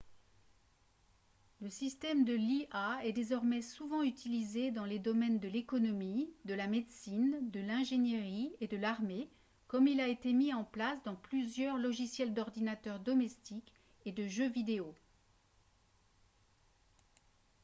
[1.59, 6.65] le système de l'ia est désormais souvent utilisé dans les domaines de l'économie de la
[6.65, 9.29] médecine de l'ingénierie et de l'armée
[9.67, 13.75] comme il l'a été mis en plance dans plusieurs logiciels d'ordinateur domestique
[14.05, 14.91] et de jeux vidéo